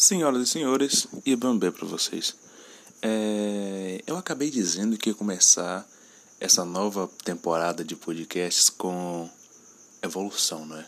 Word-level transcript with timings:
Senhoras 0.00 0.48
e 0.48 0.52
senhores, 0.52 1.08
e 1.26 1.34
bambê 1.34 1.72
para 1.72 1.84
vocês. 1.84 2.36
É, 3.02 4.00
eu 4.06 4.16
acabei 4.16 4.48
dizendo 4.48 4.96
que 4.96 5.10
ia 5.10 5.14
começar 5.14 5.84
essa 6.38 6.64
nova 6.64 7.10
temporada 7.24 7.82
de 7.82 7.96
podcasts 7.96 8.70
com 8.70 9.28
evolução, 10.00 10.64
não 10.64 10.78
é? 10.78 10.86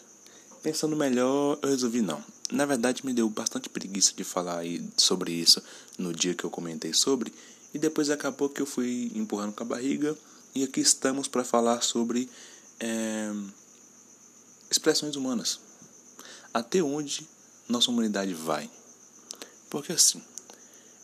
Pensando 0.62 0.94
melhor, 0.94 1.58
eu 1.60 1.70
resolvi 1.70 2.00
não. 2.00 2.22
Na 2.52 2.64
verdade, 2.64 3.04
me 3.04 3.12
deu 3.12 3.28
bastante 3.28 3.68
preguiça 3.68 4.12
de 4.14 4.22
falar 4.22 4.62
sobre 4.96 5.32
isso 5.32 5.60
no 5.98 6.12
dia 6.14 6.32
que 6.32 6.44
eu 6.44 6.50
comentei 6.50 6.94
sobre, 6.94 7.34
e 7.74 7.80
depois 7.80 8.10
acabou 8.10 8.48
que 8.48 8.62
eu 8.62 8.66
fui 8.66 9.10
empurrando 9.16 9.52
com 9.52 9.64
a 9.64 9.66
barriga, 9.66 10.16
e 10.54 10.62
aqui 10.62 10.78
estamos 10.78 11.26
para 11.26 11.42
falar 11.42 11.82
sobre 11.82 12.30
é, 12.78 13.32
expressões 14.70 15.16
humanas. 15.16 15.58
Até 16.54 16.80
onde 16.80 17.26
nossa 17.68 17.90
humanidade 17.90 18.34
vai? 18.34 18.70
Porque 19.70 19.92
assim, 19.92 20.20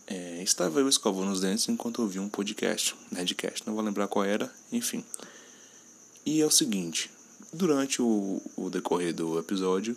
é, 0.09 0.43
estava 0.43 0.81
eu 0.81 0.89
escovando 0.89 1.31
os 1.31 1.41
dentes 1.41 1.69
enquanto 1.69 2.03
ouvi 2.03 2.19
um 2.19 2.29
podcast, 2.29 2.97
Nerdcast, 3.13 3.65
não 3.67 3.75
vou 3.75 3.85
lembrar 3.85 4.09
qual 4.09 4.25
era, 4.25 4.53
enfim. 4.73 5.05
E 6.25 6.41
é 6.41 6.47
o 6.47 6.51
seguinte, 6.51 7.09
durante 7.53 8.03
o, 8.03 8.43
o 8.57 8.69
decorrer 8.69 9.15
do 9.15 9.39
episódio, 9.39 9.97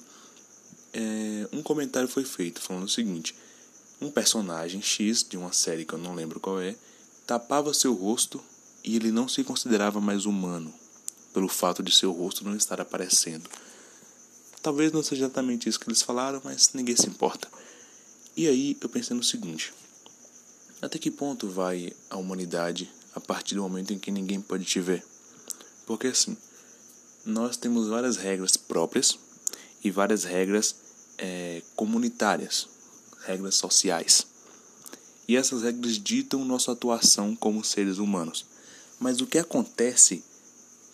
é, 0.93 1.47
um 1.51 1.63
comentário 1.63 2.07
foi 2.07 2.23
feito 2.23 2.61
falando 2.61 2.83
o 2.83 2.89
seguinte: 2.89 3.35
um 3.99 4.11
personagem 4.11 4.81
X 4.81 5.25
de 5.27 5.35
uma 5.35 5.51
série 5.51 5.83
que 5.83 5.93
eu 5.93 5.99
não 5.99 6.13
lembro 6.13 6.39
qual 6.39 6.61
é, 6.61 6.75
tapava 7.25 7.73
seu 7.73 7.93
rosto 7.93 8.39
e 8.83 8.95
ele 8.95 9.11
não 9.11 9.27
se 9.27 9.43
considerava 9.43 9.99
mais 9.99 10.25
humano, 10.25 10.71
pelo 11.33 11.47
fato 11.47 11.81
de 11.81 11.91
seu 11.91 12.11
rosto 12.11 12.45
não 12.45 12.55
estar 12.55 12.79
aparecendo. 12.79 13.49
Talvez 14.61 14.91
não 14.91 15.01
seja 15.01 15.25
exatamente 15.25 15.67
isso 15.67 15.79
que 15.79 15.87
eles 15.87 16.01
falaram, 16.01 16.41
mas 16.43 16.71
ninguém 16.73 16.95
se 16.95 17.07
importa. 17.07 17.47
E 18.39 18.47
aí 18.47 18.77
eu 18.79 18.87
pensei 18.87 19.13
no 19.17 19.21
seguinte: 19.21 19.73
até 20.81 20.97
que 20.97 21.11
ponto 21.11 21.49
vai 21.49 21.91
a 22.09 22.15
humanidade 22.15 22.89
a 23.13 23.19
partir 23.19 23.55
do 23.55 23.61
momento 23.61 23.91
em 23.91 23.99
que 23.99 24.11
ninguém 24.11 24.39
pode 24.39 24.63
te 24.63 24.79
ver? 24.79 25.05
Porque 25.85 26.07
assim, 26.07 26.37
nós 27.25 27.57
temos 27.57 27.89
várias 27.89 28.15
regras 28.15 28.55
próprias 28.55 29.19
e 29.83 29.91
várias 29.91 30.23
regras 30.23 30.73
é, 31.17 31.61
comunitárias, 31.75 32.69
regras 33.25 33.55
sociais. 33.55 34.25
E 35.27 35.35
essas 35.35 35.63
regras 35.63 35.99
ditam 35.99 36.45
nossa 36.45 36.71
atuação 36.71 37.35
como 37.35 37.61
seres 37.61 37.97
humanos. 37.97 38.45
Mas 39.01 39.19
o 39.19 39.27
que 39.27 39.37
acontece 39.37 40.23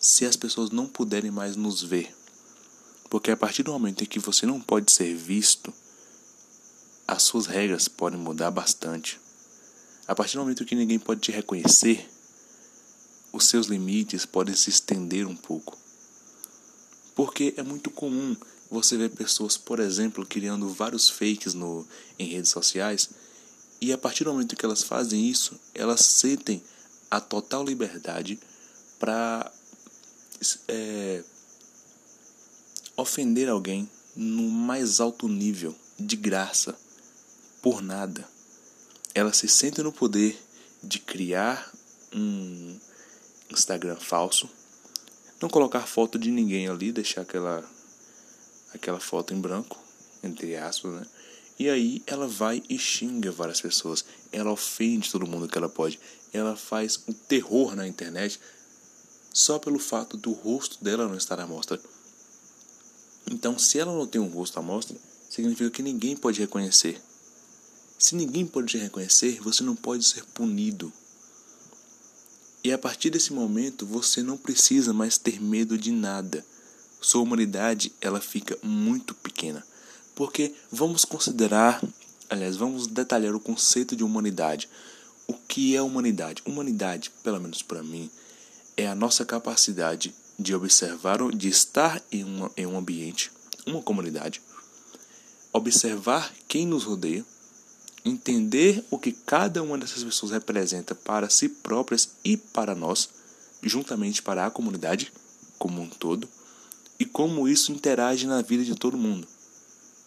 se 0.00 0.26
as 0.26 0.34
pessoas 0.34 0.70
não 0.70 0.88
puderem 0.88 1.30
mais 1.30 1.54
nos 1.54 1.80
ver? 1.80 2.12
Porque 3.08 3.30
a 3.30 3.36
partir 3.36 3.62
do 3.62 3.70
momento 3.70 4.02
em 4.02 4.06
que 4.08 4.18
você 4.18 4.46
não 4.46 4.60
pode 4.60 4.90
ser 4.90 5.14
visto, 5.14 5.72
as 7.06 7.22
suas 7.22 7.46
regras 7.46 7.86
podem 7.86 8.18
mudar 8.18 8.50
bastante. 8.50 9.20
A 10.08 10.14
partir 10.14 10.34
do 10.34 10.40
momento 10.40 10.64
que 10.64 10.74
ninguém 10.74 10.98
pode 10.98 11.20
te 11.20 11.30
reconhecer, 11.30 12.08
os 13.32 13.44
seus 13.44 13.66
limites 13.66 14.26
podem 14.26 14.54
se 14.54 14.70
estender 14.70 15.26
um 15.26 15.36
pouco. 15.36 15.78
Porque 17.14 17.54
é 17.56 17.62
muito 17.62 17.90
comum 17.90 18.36
você 18.70 18.96
ver 18.96 19.10
pessoas, 19.10 19.56
por 19.56 19.78
exemplo, 19.78 20.26
criando 20.26 20.68
vários 20.68 21.08
fakes 21.08 21.54
no, 21.54 21.86
em 22.18 22.28
redes 22.28 22.50
sociais, 22.50 23.08
e 23.80 23.92
a 23.92 23.98
partir 23.98 24.24
do 24.24 24.32
momento 24.32 24.56
que 24.56 24.64
elas 24.64 24.82
fazem 24.82 25.28
isso, 25.28 25.58
elas 25.74 26.00
sentem 26.00 26.62
a 27.10 27.20
total 27.20 27.64
liberdade 27.64 28.38
para 28.98 29.52
é, 30.66 31.22
ofender 32.96 33.48
alguém 33.48 33.88
no 34.16 34.48
mais 34.48 34.98
alto 34.98 35.28
nível, 35.28 35.74
de 35.98 36.16
graça 36.16 36.76
por 37.62 37.82
nada. 37.82 38.26
Ela 39.14 39.32
se 39.32 39.48
sente 39.48 39.82
no 39.82 39.92
poder 39.92 40.38
de 40.82 40.98
criar 40.98 41.72
um 42.12 42.78
Instagram 43.50 43.96
falso, 43.96 44.48
não 45.40 45.48
colocar 45.48 45.86
foto 45.86 46.18
de 46.18 46.30
ninguém 46.30 46.68
ali, 46.68 46.92
deixar 46.92 47.22
aquela 47.22 47.68
aquela 48.74 49.00
foto 49.00 49.32
em 49.32 49.40
branco, 49.40 49.78
entre 50.22 50.56
aspas, 50.56 50.92
né? 50.92 51.06
E 51.58 51.70
aí 51.70 52.02
ela 52.06 52.28
vai 52.28 52.62
e 52.68 52.78
xinga 52.78 53.32
várias 53.32 53.60
pessoas. 53.60 54.04
Ela 54.30 54.52
ofende 54.52 55.10
todo 55.10 55.26
mundo 55.26 55.48
que 55.48 55.56
ela 55.56 55.68
pode. 55.68 55.98
Ela 56.32 56.54
faz 56.54 57.00
um 57.08 57.12
terror 57.12 57.74
na 57.74 57.88
internet 57.88 58.38
só 59.32 59.58
pelo 59.58 59.78
fato 59.78 60.16
do 60.16 60.32
rosto 60.32 60.82
dela 60.84 61.08
não 61.08 61.16
estar 61.16 61.40
à 61.40 61.46
mostra. 61.46 61.80
Então, 63.30 63.58
se 63.58 63.78
ela 63.78 63.92
não 63.92 64.06
tem 64.06 64.20
um 64.20 64.28
rosto 64.28 64.58
à 64.58 64.62
mostra, 64.62 64.96
significa 65.28 65.70
que 65.70 65.82
ninguém 65.82 66.16
pode 66.16 66.40
reconhecer. 66.40 67.00
Se 67.98 68.14
ninguém 68.14 68.46
pode 68.46 68.68
te 68.68 68.78
reconhecer, 68.78 69.40
você 69.40 69.62
não 69.62 69.74
pode 69.74 70.04
ser 70.04 70.24
punido. 70.26 70.92
E 72.62 72.72
a 72.72 72.76
partir 72.76 73.10
desse 73.10 73.32
momento, 73.32 73.86
você 73.86 74.22
não 74.22 74.36
precisa 74.36 74.92
mais 74.92 75.16
ter 75.16 75.40
medo 75.40 75.78
de 75.78 75.90
nada. 75.90 76.44
Sua 77.00 77.22
humanidade, 77.22 77.92
ela 78.00 78.20
fica 78.20 78.58
muito 78.62 79.14
pequena. 79.14 79.64
Porque 80.14 80.52
vamos 80.70 81.04
considerar, 81.04 81.82
aliás, 82.28 82.56
vamos 82.56 82.86
detalhar 82.86 83.34
o 83.34 83.40
conceito 83.40 83.94
de 83.94 84.04
humanidade. 84.04 84.68
O 85.26 85.34
que 85.34 85.76
é 85.76 85.80
humanidade? 85.80 86.42
Humanidade, 86.44 87.10
pelo 87.22 87.40
menos 87.40 87.62
para 87.62 87.82
mim, 87.82 88.10
é 88.76 88.86
a 88.86 88.94
nossa 88.94 89.24
capacidade 89.24 90.14
de 90.38 90.54
observar, 90.54 91.18
de 91.32 91.48
estar 91.48 92.02
em, 92.12 92.24
uma, 92.24 92.50
em 92.56 92.66
um 92.66 92.76
ambiente, 92.76 93.30
uma 93.66 93.80
comunidade, 93.80 94.42
observar 95.52 96.32
quem 96.46 96.66
nos 96.66 96.84
rodeia, 96.84 97.24
entender 98.06 98.84
o 98.88 98.98
que 98.98 99.10
cada 99.10 99.62
uma 99.62 99.76
dessas 99.76 100.04
pessoas 100.04 100.30
representa 100.30 100.94
para 100.94 101.28
si 101.28 101.48
próprias 101.48 102.10
e 102.24 102.36
para 102.36 102.74
nós, 102.74 103.08
juntamente 103.62 104.22
para 104.22 104.46
a 104.46 104.50
comunidade 104.50 105.12
como 105.58 105.82
um 105.82 105.88
todo, 105.88 106.28
e 107.00 107.04
como 107.04 107.48
isso 107.48 107.72
interage 107.72 108.26
na 108.26 108.40
vida 108.42 108.64
de 108.64 108.76
todo 108.76 108.96
mundo. 108.96 109.26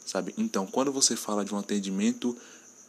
Sabe? 0.05 0.33
Então, 0.37 0.65
quando 0.65 0.91
você 0.91 1.15
fala 1.15 1.43
de 1.43 1.53
um 1.53 1.57
atendimento 1.57 2.35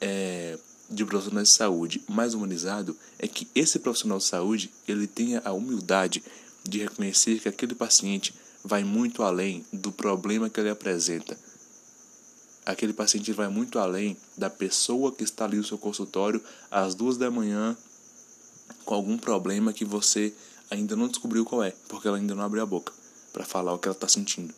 é, 0.01 0.57
de 0.89 1.05
profissional 1.05 1.43
de 1.43 1.51
saúde 1.51 2.03
mais 2.09 2.33
humanizado, 2.33 2.97
é 3.19 3.27
que 3.27 3.49
esse 3.55 3.79
profissional 3.81 4.19
de 4.19 4.25
saúde 4.25 4.71
ele 4.87 5.07
tenha 5.07 5.43
a 5.45 5.53
humildade 5.53 6.23
de 6.63 6.79
reconhecer 6.79 7.41
que 7.41 7.49
aquele 7.49 7.75
paciente 7.75 8.33
vai 8.63 8.85
muito 8.85 9.23
além 9.23 9.65
do 9.73 9.91
problema 9.91 10.49
que 10.49 10.61
ele 10.61 10.71
apresenta 10.71 11.37
aquele 12.65 12.93
paciente 12.93 13.33
vai 13.33 13.49
muito 13.49 13.79
além 13.79 14.17
da 14.37 14.51
pessoa 14.51 15.13
que 15.13 15.25
está 15.25 15.45
ali 15.45 15.57
no 15.57 15.65
seu 15.65 15.79
consultório 15.79 16.43
às 16.71 16.95
duas 16.95 17.17
da 17.17 17.31
manhã 17.31 17.77
com 18.85 18.95
algum 18.95 19.19
problema 19.19 19.73
que 19.73 19.85
você 19.85 20.33
ainda 20.71 20.95
não 20.95 21.09
descobriu 21.09 21.45
qual 21.45 21.63
é, 21.63 21.73
porque 21.89 22.07
ela 22.07 22.17
ainda 22.17 22.35
não 22.35 22.45
abriu 22.45 22.63
a 22.63 22.67
boca 22.67 22.93
para 23.33 23.45
falar 23.45 23.73
o 23.73 23.79
que 23.79 23.89
ela 23.89 23.97
está 23.97 24.09
sentindo. 24.09 24.55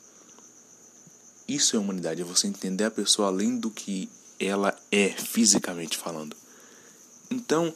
Isso 1.49 1.77
é 1.77 1.79
humanidade, 1.79 2.21
é 2.21 2.25
você 2.25 2.47
entender 2.47 2.85
a 2.85 2.91
pessoa 2.91 3.29
além 3.29 3.57
do 3.57 3.71
que 3.71 4.09
ela 4.39 4.77
é 4.91 5.09
fisicamente 5.11 5.97
falando. 5.97 6.37
Então, 7.31 7.75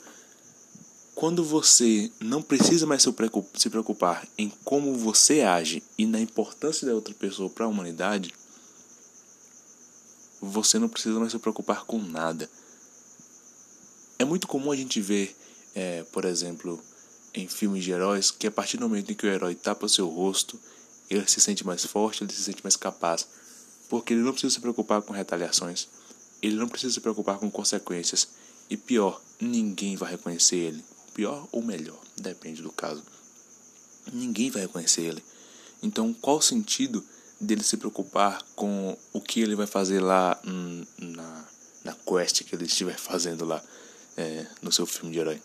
quando 1.14 1.42
você 1.42 2.10
não 2.20 2.42
precisa 2.42 2.86
mais 2.86 3.02
se 3.02 3.70
preocupar 3.70 4.26
em 4.36 4.52
como 4.64 4.94
você 4.94 5.40
age 5.40 5.82
e 5.96 6.06
na 6.06 6.20
importância 6.20 6.86
da 6.86 6.94
outra 6.94 7.14
pessoa 7.14 7.48
para 7.48 7.64
a 7.64 7.68
humanidade, 7.68 8.34
você 10.46 10.78
não 10.78 10.88
precisa 10.88 11.18
mais 11.18 11.32
se 11.32 11.38
preocupar 11.38 11.84
com 11.84 11.98
nada. 11.98 12.48
É 14.18 14.24
muito 14.24 14.46
comum 14.46 14.72
a 14.72 14.76
gente 14.76 15.00
ver, 15.00 15.36
é, 15.74 16.02
por 16.04 16.24
exemplo, 16.24 16.82
em 17.34 17.46
filmes 17.46 17.84
de 17.84 17.92
heróis, 17.92 18.30
que 18.30 18.46
a 18.46 18.50
partir 18.50 18.78
do 18.78 18.88
momento 18.88 19.12
em 19.12 19.14
que 19.14 19.26
o 19.26 19.30
herói 19.30 19.54
tapa 19.54 19.88
seu 19.88 20.08
rosto, 20.08 20.58
ele 21.10 21.26
se 21.28 21.40
sente 21.40 21.66
mais 21.66 21.84
forte, 21.84 22.24
ele 22.24 22.32
se 22.32 22.42
sente 22.42 22.62
mais 22.62 22.76
capaz. 22.76 23.26
Porque 23.88 24.14
ele 24.14 24.22
não 24.22 24.32
precisa 24.32 24.54
se 24.54 24.60
preocupar 24.60 25.02
com 25.02 25.12
retaliações, 25.12 25.86
ele 26.42 26.56
não 26.56 26.68
precisa 26.68 26.94
se 26.94 27.00
preocupar 27.00 27.38
com 27.38 27.50
consequências. 27.50 28.28
E 28.68 28.76
pior, 28.76 29.20
ninguém 29.40 29.96
vai 29.96 30.10
reconhecer 30.12 30.56
ele. 30.56 30.84
Pior 31.14 31.46
ou 31.52 31.62
melhor, 31.62 32.00
depende 32.16 32.62
do 32.62 32.72
caso. 32.72 33.02
Ninguém 34.12 34.50
vai 34.50 34.62
reconhecer 34.62 35.02
ele. 35.02 35.22
Então, 35.82 36.12
qual 36.14 36.38
o 36.38 36.42
sentido 36.42 37.04
dele 37.40 37.62
se 37.62 37.76
preocupar 37.76 38.42
com 38.54 38.96
o 39.12 39.20
que 39.20 39.40
ele 39.40 39.54
vai 39.54 39.66
fazer 39.66 40.00
lá 40.00 40.40
na, 40.98 41.44
na 41.84 41.94
quest 41.94 42.44
que 42.44 42.54
ele 42.54 42.64
estiver 42.64 42.98
fazendo 42.98 43.44
lá 43.44 43.62
é, 44.16 44.46
no 44.62 44.72
seu 44.72 44.86
filme 44.86 45.12
de 45.12 45.18
herói. 45.18 45.40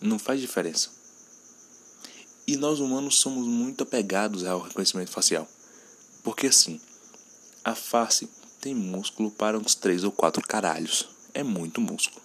Não 0.00 0.18
faz 0.18 0.40
diferença. 0.40 0.90
E 2.46 2.56
nós 2.56 2.80
humanos 2.80 3.20
somos 3.20 3.46
muito 3.46 3.82
apegados 3.82 4.44
ao 4.44 4.60
reconhecimento 4.60 5.10
facial. 5.10 5.48
Porque 6.22 6.46
assim, 6.48 6.80
a 7.64 7.74
face 7.74 8.28
tem 8.60 8.74
músculo 8.74 9.30
para 9.30 9.58
uns 9.58 9.74
três 9.74 10.04
ou 10.04 10.12
quatro 10.12 10.42
caralhos. 10.42 11.08
É 11.32 11.42
muito 11.42 11.80
músculo. 11.80 12.22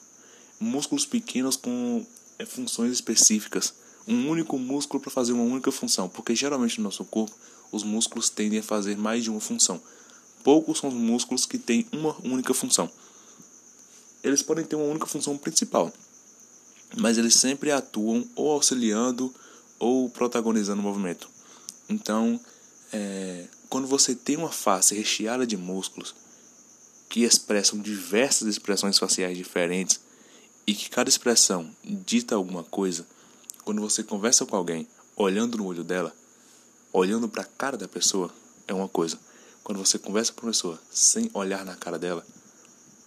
Músculos 0.59 1.05
pequenos 1.05 1.55
com 1.55 2.05
é, 2.37 2.45
funções 2.45 2.91
específicas. 2.91 3.73
Um 4.07 4.29
único 4.29 4.57
músculo 4.57 5.01
para 5.01 5.11
fazer 5.11 5.33
uma 5.33 5.43
única 5.43 5.71
função. 5.71 6.09
Porque 6.09 6.35
geralmente 6.35 6.79
no 6.79 6.85
nosso 6.85 7.05
corpo 7.05 7.33
os 7.71 7.83
músculos 7.83 8.29
tendem 8.29 8.59
a 8.59 8.63
fazer 8.63 8.97
mais 8.97 9.23
de 9.23 9.29
uma 9.29 9.39
função. 9.39 9.81
Poucos 10.43 10.79
são 10.79 10.89
os 10.89 10.95
músculos 10.95 11.45
que 11.45 11.57
têm 11.57 11.85
uma 11.91 12.15
única 12.23 12.53
função. 12.53 12.89
eles 14.23 14.41
podem 14.41 14.65
ter 14.65 14.75
uma 14.75 14.85
única 14.85 15.05
função 15.05 15.37
principal, 15.37 15.91
mas 16.97 17.17
eles 17.17 17.35
sempre 17.35 17.71
atuam 17.71 18.27
ou 18.35 18.51
auxiliando 18.51 19.33
ou 19.77 20.09
protagonizando 20.09 20.81
o 20.81 20.83
movimento. 20.83 21.29
Então, 21.87 22.39
é, 22.91 23.47
quando 23.69 23.87
você 23.87 24.15
tem 24.15 24.35
uma 24.35 24.51
face 24.51 24.95
recheada 24.95 25.45
de 25.45 25.55
músculos 25.55 26.13
que 27.07 27.23
expressam 27.23 27.79
diversas 27.79 28.47
expressões 28.47 28.97
faciais 28.97 29.37
diferentes 29.37 29.99
e 30.67 30.73
que 30.73 30.89
cada 30.89 31.09
expressão 31.09 31.69
dita 31.83 32.35
alguma 32.35 32.63
coisa, 32.63 33.07
quando 33.63 33.81
você 33.81 34.03
conversa 34.03 34.45
com 34.45 34.55
alguém 34.55 34.87
olhando 35.15 35.57
no 35.57 35.65
olho 35.65 35.83
dela, 35.83 36.13
olhando 36.91 37.29
para 37.29 37.43
a 37.43 37.45
cara 37.45 37.77
da 37.77 37.87
pessoa, 37.87 38.33
é 38.67 38.73
uma 38.73 38.87
coisa. 38.87 39.17
Quando 39.63 39.77
você 39.77 39.99
conversa 39.99 40.33
com 40.33 40.45
a 40.45 40.49
pessoa 40.49 40.79
sem 40.91 41.29
olhar 41.33 41.63
na 41.65 41.75
cara 41.75 41.99
dela, 41.99 42.25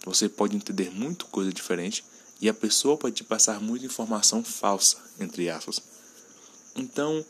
você 0.05 0.27
pode 0.27 0.55
entender 0.55 0.91
muito 0.91 1.25
coisa 1.27 1.51
diferente 1.51 2.03
e 2.41 2.49
a 2.49 2.53
pessoa 2.53 2.97
pode 2.97 3.15
te 3.15 3.23
passar 3.23 3.59
muita 3.61 3.85
informação 3.85 4.43
falsa, 4.43 4.97
entre 5.19 5.49
aspas. 5.49 5.81
Então, 6.75 7.23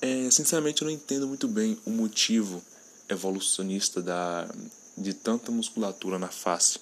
é, 0.00 0.30
sinceramente, 0.30 0.82
eu 0.82 0.86
não 0.86 0.94
entendo 0.94 1.26
muito 1.26 1.46
bem 1.46 1.78
o 1.84 1.90
motivo 1.90 2.62
evolucionista 3.08 4.02
da, 4.02 4.48
de 4.96 5.14
tanta 5.14 5.50
musculatura 5.50 6.18
na 6.18 6.28
face. 6.28 6.78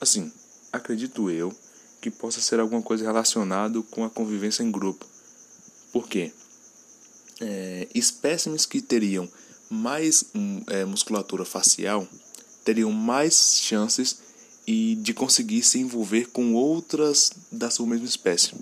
Assim, 0.00 0.32
acredito 0.72 1.30
eu 1.30 1.54
que 2.00 2.10
possa 2.10 2.40
ser 2.40 2.60
alguma 2.60 2.82
coisa 2.82 3.04
relacionada 3.04 3.80
com 3.82 4.04
a 4.04 4.10
convivência 4.10 4.62
em 4.62 4.70
grupo. 4.70 5.06
Por 5.92 6.08
quê? 6.08 6.32
É, 7.40 7.88
espécimes 7.94 8.64
que 8.64 8.80
teriam 8.80 9.28
mais 9.68 10.24
hum, 10.34 10.62
é, 10.68 10.84
musculatura 10.84 11.44
facial 11.44 12.08
teriam 12.64 12.90
mais 12.90 13.60
chances 13.60 14.18
e 14.66 14.96
de 14.96 15.14
conseguir 15.14 15.62
se 15.62 15.78
envolver 15.78 16.28
com 16.30 16.54
outras 16.54 17.30
da 17.52 17.70
sua 17.70 17.86
mesma 17.86 18.06
espécie. 18.06 18.54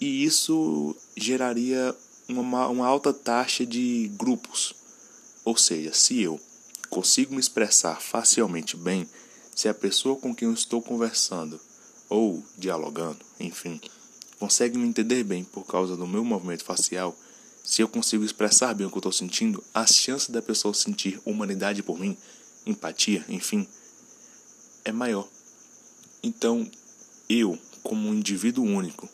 E 0.00 0.24
isso 0.24 0.96
geraria 1.16 1.94
uma, 2.28 2.66
uma 2.66 2.86
alta 2.86 3.12
taxa 3.12 3.64
de 3.64 4.10
grupos. 4.16 4.74
Ou 5.44 5.56
seja, 5.56 5.92
se 5.92 6.20
eu 6.20 6.40
consigo 6.90 7.34
me 7.34 7.40
expressar 7.40 8.00
facialmente 8.00 8.76
bem, 8.76 9.08
se 9.54 9.68
a 9.68 9.74
pessoa 9.74 10.16
com 10.16 10.34
quem 10.34 10.48
eu 10.48 10.54
estou 10.54 10.82
conversando 10.82 11.60
ou 12.08 12.42
dialogando, 12.58 13.20
enfim, 13.38 13.80
consegue 14.40 14.76
me 14.76 14.88
entender 14.88 15.22
bem 15.22 15.44
por 15.44 15.64
causa 15.64 15.96
do 15.96 16.06
meu 16.06 16.24
movimento 16.24 16.64
facial, 16.64 17.16
se 17.62 17.80
eu 17.82 17.88
consigo 17.88 18.24
expressar 18.24 18.74
bem 18.74 18.86
o 18.86 18.90
que 18.90 18.96
eu 18.96 19.00
estou 19.00 19.12
sentindo, 19.12 19.62
as 19.72 19.94
chances 19.94 20.30
da 20.30 20.42
pessoa 20.42 20.74
sentir 20.74 21.20
humanidade 21.24 21.82
por 21.82 21.98
mim, 21.98 22.16
empatia, 22.66 23.24
enfim, 23.28 23.66
é 24.84 24.92
maior. 24.92 25.28
Então, 26.22 26.68
eu, 27.28 27.58
como 27.82 28.08
um 28.08 28.14
indivíduo 28.14 28.64
único, 28.64 29.08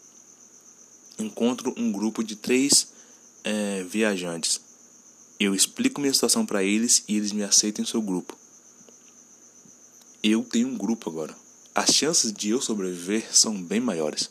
encontro 1.18 1.74
um 1.76 1.92
grupo 1.92 2.22
de 2.22 2.36
três 2.36 2.88
é, 3.44 3.82
viajantes. 3.82 4.60
Eu 5.38 5.54
explico 5.54 6.00
minha 6.00 6.12
situação 6.12 6.44
para 6.44 6.62
eles 6.64 7.04
e 7.06 7.16
eles 7.16 7.32
me 7.32 7.42
aceitam 7.42 7.82
em 7.82 7.86
seu 7.86 8.02
grupo. 8.02 8.36
Eu 10.22 10.42
tenho 10.42 10.68
um 10.68 10.76
grupo 10.76 11.08
agora. 11.08 11.34
As 11.74 11.90
chances 11.90 12.32
de 12.32 12.50
eu 12.50 12.60
sobreviver 12.60 13.34
são 13.34 13.62
bem 13.62 13.80
maiores. 13.80 14.30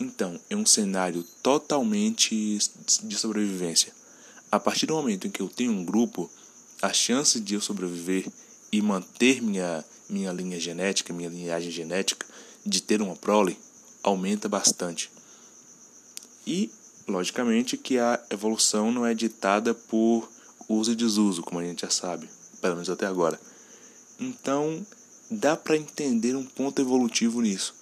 Então, 0.00 0.38
é 0.48 0.54
um 0.54 0.64
cenário 0.64 1.24
totalmente 1.42 2.56
de 3.02 3.18
sobrevivência. 3.18 3.92
A 4.50 4.60
partir 4.60 4.86
do 4.86 4.94
momento 4.94 5.26
em 5.26 5.30
que 5.30 5.42
eu 5.42 5.48
tenho 5.48 5.72
um 5.72 5.84
grupo, 5.84 6.30
a 6.80 6.92
chance 6.92 7.40
de 7.40 7.54
eu 7.54 7.60
sobreviver 7.60 8.24
e 8.70 8.80
manter 8.80 9.42
minha, 9.42 9.84
minha 10.08 10.32
linha 10.32 10.60
genética, 10.60 11.12
minha 11.12 11.28
linhagem 11.28 11.72
genética, 11.72 12.24
de 12.64 12.80
ter 12.80 13.02
uma 13.02 13.16
prole, 13.16 13.58
aumenta 14.00 14.48
bastante. 14.48 15.10
E, 16.46 16.70
logicamente, 17.08 17.76
que 17.76 17.98
a 17.98 18.22
evolução 18.30 18.92
não 18.92 19.04
é 19.04 19.14
ditada 19.14 19.74
por 19.74 20.30
uso 20.68 20.92
e 20.92 20.96
desuso, 20.96 21.42
como 21.42 21.58
a 21.58 21.64
gente 21.64 21.82
já 21.82 21.90
sabe, 21.90 22.28
pelo 22.60 22.74
menos 22.74 22.88
até 22.88 23.04
agora. 23.04 23.38
Então, 24.20 24.86
dá 25.28 25.56
para 25.56 25.76
entender 25.76 26.36
um 26.36 26.44
ponto 26.44 26.80
evolutivo 26.80 27.40
nisso 27.40 27.77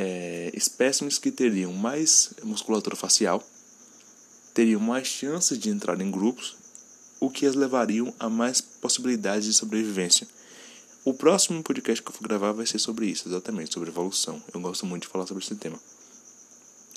é, 0.00 0.52
espécimes 0.54 1.18
que 1.18 1.32
teriam 1.32 1.72
mais 1.72 2.30
musculatura 2.44 2.94
facial 2.94 3.44
teriam 4.54 4.80
mais 4.80 5.08
chances 5.08 5.58
de 5.58 5.70
entrar 5.70 6.00
em 6.00 6.10
grupos, 6.10 6.56
o 7.20 7.28
que 7.28 7.46
as 7.46 7.56
levariam 7.56 8.14
a 8.18 8.28
mais 8.28 8.60
possibilidades 8.60 9.46
de 9.46 9.54
sobrevivência. 9.54 10.26
O 11.04 11.12
próximo 11.14 11.62
podcast 11.64 12.02
que 12.02 12.10
eu 12.10 12.12
vou 12.12 12.22
gravar 12.28 12.52
vai 12.52 12.66
ser 12.66 12.78
sobre 12.78 13.06
isso, 13.06 13.28
exatamente, 13.28 13.74
sobre 13.74 13.88
evolução. 13.88 14.42
Eu 14.54 14.60
gosto 14.60 14.86
muito 14.86 15.02
de 15.02 15.08
falar 15.08 15.26
sobre 15.26 15.42
esse 15.42 15.54
tema. 15.56 15.78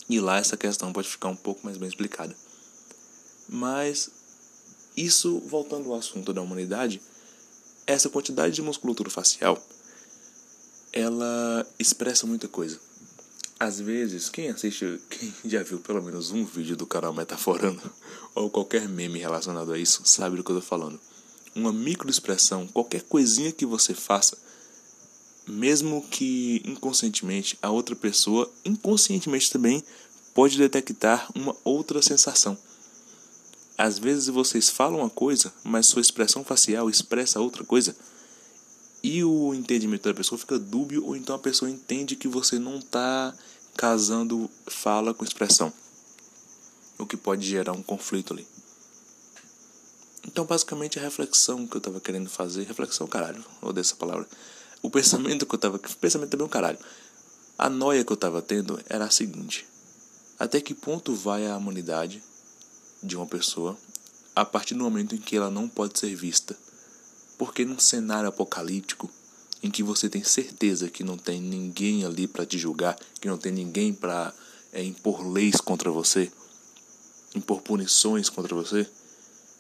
E 0.07 0.19
lá 0.19 0.37
essa 0.37 0.57
questão 0.57 0.93
pode 0.93 1.07
ficar 1.07 1.29
um 1.29 1.35
pouco 1.35 1.61
mais 1.63 1.77
bem 1.77 1.89
explicada. 1.89 2.35
Mas 3.49 4.09
isso, 4.95 5.39
voltando 5.47 5.91
ao 5.91 5.99
assunto 5.99 6.33
da 6.33 6.41
humanidade, 6.41 7.01
essa 7.87 8.09
quantidade 8.09 8.53
de 8.53 8.61
musculatura 8.61 9.09
facial, 9.09 9.57
ela 10.93 11.65
expressa 11.79 12.27
muita 12.27 12.47
coisa 12.47 12.90
às 13.61 13.79
vezes, 13.79 14.27
quem 14.27 14.49
assiste, 14.49 14.99
quem 15.07 15.31
já 15.45 15.61
viu 15.61 15.77
pelo 15.77 16.01
menos 16.01 16.31
um 16.31 16.43
vídeo 16.43 16.75
do 16.75 16.87
canal 16.87 17.13
Metaforando, 17.13 17.79
ou 18.33 18.49
qualquer 18.49 18.89
meme 18.89 19.19
relacionado 19.19 19.71
a 19.71 19.77
isso, 19.77 20.01
sabe 20.03 20.35
do 20.35 20.43
que 20.43 20.51
eu 20.51 20.55
tô 20.55 20.63
falando. 20.63 20.99
Uma 21.53 21.71
microexpressão, 21.71 22.67
qualquer 22.69 23.03
coisinha 23.03 23.51
que 23.51 23.63
você 23.63 23.93
faça, 23.93 24.35
mesmo 25.47 26.03
que 26.09 26.63
inconscientemente, 26.65 27.55
a 27.61 27.69
outra 27.69 27.95
pessoa, 27.95 28.51
inconscientemente 28.65 29.51
também, 29.51 29.83
pode 30.33 30.57
detectar 30.57 31.29
uma 31.35 31.55
outra 31.63 32.01
sensação. 32.01 32.57
Às 33.77 33.99
vezes 33.99 34.25
vocês 34.25 34.71
falam 34.71 35.01
uma 35.01 35.09
coisa, 35.09 35.53
mas 35.63 35.85
sua 35.85 36.01
expressão 36.01 36.43
facial 36.43 36.89
expressa 36.89 37.39
outra 37.39 37.63
coisa. 37.63 37.95
E 39.03 39.23
o 39.23 39.53
entendimento 39.53 40.07
da 40.07 40.13
pessoa 40.13 40.37
fica 40.37 40.59
dúbio, 40.59 41.05
ou 41.05 41.15
então 41.15 41.35
a 41.35 41.39
pessoa 41.39 41.69
entende 41.69 42.15
que 42.15 42.27
você 42.27 42.59
não 42.59 42.77
está 42.77 43.33
casando 43.75 44.49
fala 44.67 45.13
com 45.13 45.23
expressão, 45.23 45.73
o 46.99 47.05
que 47.05 47.17
pode 47.17 47.47
gerar 47.47 47.71
um 47.71 47.81
conflito 47.81 48.33
ali. 48.33 48.45
Então, 50.27 50.45
basicamente, 50.45 50.99
a 50.99 51.01
reflexão 51.01 51.65
que 51.65 51.75
eu 51.75 51.79
estava 51.79 51.99
querendo 51.99 52.29
fazer, 52.29 52.63
reflexão, 52.63 53.07
caralho, 53.07 53.43
odeio 53.61 53.81
essa 53.81 53.95
palavra. 53.95 54.27
O 54.81 54.89
pensamento 54.89 55.45
que 55.45 55.53
eu 55.53 55.57
estava, 55.57 55.79
pensamento 55.79 56.29
também 56.29 56.43
é 56.43 56.47
um 56.47 56.49
caralho. 56.49 56.77
A 57.57 57.69
noia 57.69 58.03
que 58.03 58.11
eu 58.11 58.15
estava 58.15 58.41
tendo 58.41 58.79
era 58.87 59.05
a 59.05 59.09
seguinte: 59.09 59.65
até 60.37 60.61
que 60.61 60.73
ponto 60.73 61.15
vai 61.15 61.47
a 61.47 61.57
humanidade 61.57 62.23
de 63.01 63.15
uma 63.15 63.25
pessoa 63.25 63.77
a 64.35 64.45
partir 64.45 64.75
do 64.75 64.83
momento 64.83 65.15
em 65.15 65.17
que 65.17 65.35
ela 65.35 65.49
não 65.49 65.67
pode 65.67 65.99
ser 65.99 66.15
vista? 66.15 66.55
Porque 67.41 67.65
num 67.65 67.79
cenário 67.79 68.29
apocalíptico, 68.29 69.09
em 69.63 69.71
que 69.71 69.81
você 69.81 70.07
tem 70.07 70.23
certeza 70.23 70.91
que 70.91 71.03
não 71.03 71.17
tem 71.17 71.41
ninguém 71.41 72.05
ali 72.05 72.27
para 72.27 72.45
te 72.45 72.55
julgar, 72.55 72.95
que 73.19 73.27
não 73.27 73.35
tem 73.35 73.51
ninguém 73.51 73.91
para 73.91 74.31
é, 74.71 74.83
impor 74.83 75.27
leis 75.27 75.55
contra 75.55 75.89
você, 75.89 76.31
impor 77.33 77.63
punições 77.63 78.29
contra 78.29 78.53
você, 78.53 78.87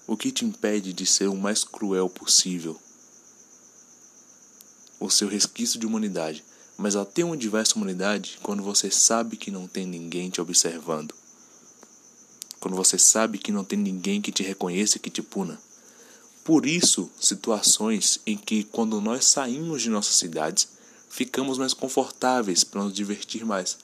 o 0.05 0.15
que 0.15 0.31
te 0.31 0.45
impede 0.45 0.93
de 0.93 1.07
ser 1.07 1.25
o 1.25 1.35
mais 1.35 1.63
cruel 1.63 2.07
possível? 2.07 2.79
O 4.99 5.09
seu 5.09 5.27
resquício 5.27 5.79
de 5.79 5.87
humanidade. 5.87 6.45
Mas 6.77 6.95
até 6.95 7.23
onde 7.23 7.49
vai 7.49 7.63
essa 7.63 7.75
humanidade 7.75 8.37
quando 8.43 8.61
você 8.61 8.91
sabe 8.91 9.35
que 9.37 9.49
não 9.49 9.67
tem 9.67 9.87
ninguém 9.87 10.29
te 10.29 10.39
observando? 10.39 11.15
Quando 12.59 12.77
você 12.77 12.99
sabe 12.99 13.39
que 13.39 13.51
não 13.51 13.63
tem 13.63 13.79
ninguém 13.79 14.21
que 14.21 14.31
te 14.31 14.43
reconheça 14.43 14.97
e 14.97 14.99
que 14.99 15.09
te 15.09 15.23
puna? 15.23 15.59
Por 16.43 16.65
isso, 16.65 17.07
situações 17.19 18.19
em 18.25 18.35
que, 18.35 18.63
quando 18.63 18.99
nós 18.99 19.25
saímos 19.25 19.83
de 19.83 19.91
nossas 19.91 20.15
cidades, 20.15 20.67
ficamos 21.07 21.59
mais 21.59 21.71
confortáveis 21.71 22.63
para 22.63 22.83
nos 22.83 22.93
divertir 22.93 23.45
mais. 23.45 23.77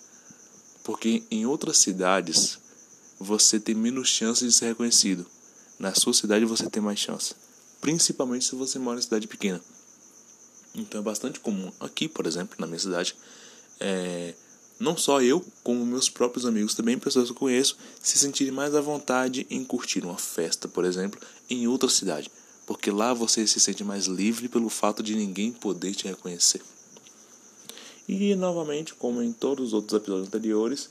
Porque 0.84 1.22
em 1.30 1.46
outras 1.46 1.78
cidades 1.78 2.58
você 3.20 3.60
tem 3.60 3.76
menos 3.76 4.10
chance 4.10 4.44
de 4.44 4.52
ser 4.52 4.68
reconhecido. 4.68 5.24
Na 5.78 5.94
sua 5.94 6.14
cidade 6.14 6.46
você 6.46 6.68
tem 6.68 6.82
mais 6.82 6.98
chance. 7.00 7.36
Principalmente 7.80 8.46
se 8.46 8.56
você 8.56 8.80
mora 8.80 8.98
em 8.98 9.04
cidade 9.04 9.28
pequena. 9.28 9.62
Então 10.74 11.00
é 11.00 11.04
bastante 11.04 11.40
comum 11.40 11.72
aqui, 11.80 12.08
por 12.08 12.26
exemplo, 12.26 12.56
na 12.58 12.66
minha 12.66 12.80
cidade, 12.80 13.16
é, 13.80 14.34
não 14.80 14.98
só 14.98 15.22
eu, 15.22 15.46
como 15.64 15.86
meus 15.86 16.10
próprios 16.10 16.46
amigos, 16.46 16.74
também 16.74 16.98
pessoas 16.98 17.26
que 17.26 17.34
eu 17.34 17.36
conheço, 17.36 17.78
se 18.02 18.18
sentirem 18.18 18.52
mais 18.52 18.74
à 18.74 18.82
vontade 18.82 19.46
em 19.50 19.64
curtir 19.64 20.04
uma 20.04 20.18
festa, 20.18 20.68
por 20.68 20.86
exemplo, 20.86 21.20
em 21.50 21.68
outra 21.68 21.90
cidade 21.90 22.32
porque 22.68 22.92
lá 22.92 23.14
você 23.14 23.48
se 23.48 23.62
sente 23.62 23.82
mais 23.82 24.06
livre 24.06 24.50
pelo 24.50 24.70
fato 24.70 25.02
de 25.02 25.16
ninguém 25.16 25.54
poder 25.54 25.96
te 25.96 26.06
reconhecer. 26.06 26.62
E 28.08 28.36
novamente, 28.36 28.94
como 28.94 29.24
em 29.24 29.32
todos 29.32 29.68
os 29.68 29.74
outros 29.74 29.98
episódios 29.98 30.28
anteriores, 30.28 30.90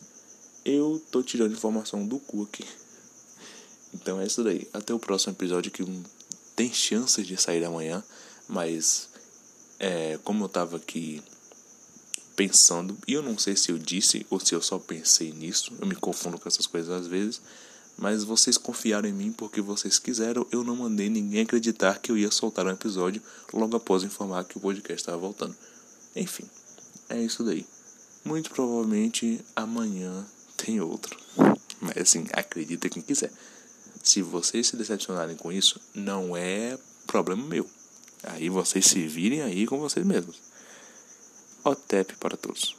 eu 0.65 1.01
tô 1.11 1.23
tirando 1.23 1.53
informação 1.53 2.07
do 2.07 2.19
cu 2.19 2.43
aqui. 2.43 2.65
Então 3.95 4.21
é 4.21 4.27
isso 4.27 4.43
daí. 4.43 4.67
Até 4.73 4.93
o 4.95 4.99
próximo 4.99 5.35
episódio 5.35 5.71
que 5.71 5.85
tem 6.57 6.73
chances 6.73 7.27
de 7.27 7.37
sair 7.37 7.63
amanhã, 7.63 8.03
mas 8.49 9.11
é, 9.79 10.19
como 10.25 10.45
eu 10.45 10.49
tava 10.49 10.79
aqui 10.79 11.23
pensando, 12.35 12.97
e 13.07 13.13
eu 13.13 13.23
não 13.23 13.39
sei 13.39 13.55
se 13.55 13.71
eu 13.71 13.79
disse 13.79 14.27
ou 14.31 14.41
se 14.41 14.55
eu 14.55 14.63
só 14.63 14.79
pensei 14.79 15.33
nisso, 15.33 15.73
eu 15.79 15.87
me 15.87 15.95
confundo 15.95 16.39
com 16.39 16.49
essas 16.49 16.67
coisas 16.67 16.91
às 16.91 17.07
vezes, 17.07 17.41
mas 17.97 18.25
vocês 18.25 18.59
confiaram 18.59 19.09
em 19.09 19.13
mim 19.13 19.33
porque 19.33 19.61
vocês 19.61 19.99
quiseram, 19.99 20.47
eu 20.53 20.63
não 20.63 20.77
mandei 20.77 21.09
ninguém 21.09 21.43
acreditar 21.43 21.99
que 21.99 22.13
eu 22.13 22.19
ia 22.19 22.31
soltar 22.31 22.67
um 22.67 22.71
episódio 22.71 23.23
logo 23.53 23.77
após 23.77 24.03
informar 24.03 24.45
que 24.45 24.59
o 24.59 24.61
podcast 24.61 25.01
estava 25.01 25.17
voltando. 25.17 25.57
Enfim, 26.15 26.45
é 27.09 27.21
isso 27.21 27.43
daí. 27.43 27.67
Muito 28.25 28.51
provavelmente 28.51 29.41
amanhã 29.55 30.27
tem 30.57 30.81
outro. 30.81 31.17
Mas 31.81 31.97
assim, 31.97 32.27
acredita 32.33 32.89
quem 32.89 33.03
quiser. 33.03 33.33
Se 34.03 34.23
vocês 34.23 34.67
se 34.67 34.77
decepcionarem 34.77 35.37
com 35.37 35.51
isso, 35.51 35.81
não 35.95 36.37
é 36.37 36.79
problema 37.07 37.45
meu. 37.47 37.69
Aí 38.23 38.49
vocês 38.49 38.87
se 38.87 39.07
virem 39.07 39.43
aí 39.43 39.67
com 39.67 39.79
vocês 39.79 40.05
mesmos. 40.05 40.37
OTEP 41.65 42.17
para 42.17 42.37
todos. 42.37 42.76